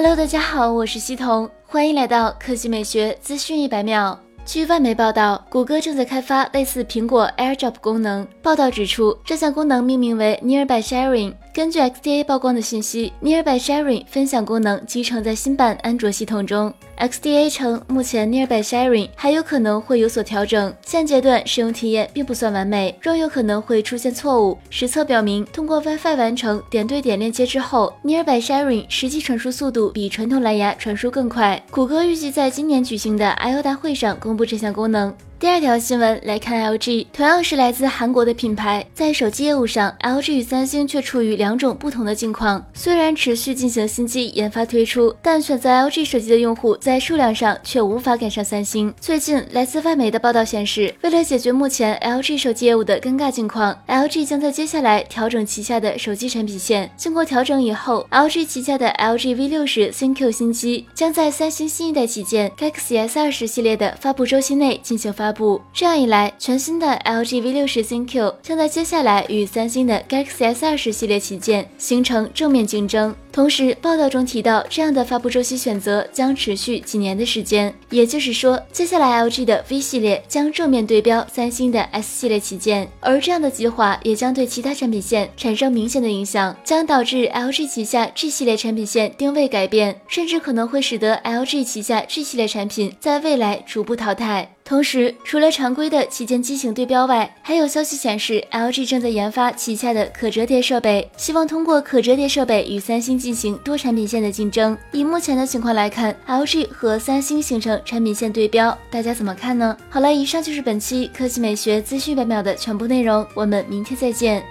[0.00, 4.16] Hello，大家好，我是西彤，欢迎来到科技美学资讯一百秒。
[4.46, 8.24] 据外媒报道，谷歌正在开发类似苹果 AirDrop 功能。
[8.40, 11.34] 报道指出，这项功能命名为 Nearby Sharing。
[11.58, 16.72] 根据 XDA 曝光的信息，Nearby Sharing 分享功能集成在新版安卓系统中。
[16.98, 24.56] XDA 称，目前 Nearby Sharing 还有可能会有所调整，现阶段使用体验并不算完美，仍有可能会出现错误。
[24.70, 31.60] 实测表明，通过 WiFi 完成点对点链接之后，Nearby Sharing 实际传输速度比传统蓝牙传输更快。
[31.72, 35.12] 谷歌预计在今年举行的 I/O 大会上公布这项功能。
[35.40, 42.66] 第二条新闻来看，LG 同样是来自韩国的品牌，在手机业务上，LG 与三星却处于两种不同的境况。
[42.74, 48.92] 虽然持续进行新机研发推出，但选择 LG 手机的用户在数量上却无法赶上三星。
[49.00, 56.90] 最近，来自外媒的报道显示，为了解决目前 LG 手机业务的尴尬境况，LG 将在接下来调整旗下的手机产品线。
[56.96, 65.27] 经过调整以后，LG 旗下的 LG V60 ThinQ 新机将在三星新一代旗舰 Galaxy S20 系列的发布周期内进行发。
[65.28, 73.14] 发布，这样一来，全新的 LG V60 ThinQ 将在接下来与三星的 Galaxy S20 系列旗舰形成正面竞争。
[73.30, 94.54] 同时，报道中提到，这样的发布周期选择将持续几年的时间，也就是说，接下来 LG 的 V 系列将正面对标三星的 S 系列旗舰，而这样的计划也将对其他产品线产生明显的影响，将导致 LG 旗下 G 系列产品线定位改变，甚至可能会使得 LG 旗下 G 系列产品在未来逐步淘汰。
[94.68, 104.76] 同时，除了常规的旗舰机型对标外，还有消息显示，LG 正在研发旗下的可折叠设备，希望通过可折叠设备与三星进行多产品线的竞争。
[104.92, 109.74] 以目前的情况来看，LG 和三星形成产品线对标，大家怎么看呢？
[109.88, 114.44] 好了，以上就是本期科技美学资讯百秒的全部内容，我们明天再见。